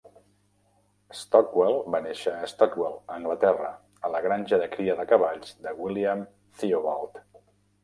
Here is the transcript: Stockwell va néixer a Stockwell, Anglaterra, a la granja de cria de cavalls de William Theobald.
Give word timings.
Stockwell 1.19 1.77
va 1.95 1.99
néixer 2.05 2.33
a 2.37 2.47
Stockwell, 2.53 2.97
Anglaterra, 3.17 3.69
a 4.09 4.13
la 4.15 4.23
granja 4.29 4.61
de 4.65 4.73
cria 4.79 4.99
de 5.03 5.07
cavalls 5.15 5.55
de 5.69 5.77
William 5.85 6.27
Theobald. 6.65 7.25